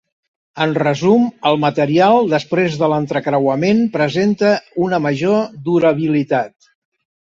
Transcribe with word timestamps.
En 0.63 0.71
resum 0.77 1.27
el 1.49 1.59
material 1.65 2.31
després 2.33 2.79
de 2.81 2.91
l'entrecreuament 2.95 3.87
presenta 4.01 4.57
una 4.89 5.05
major 5.09 5.49
durabilitat. 5.71 6.57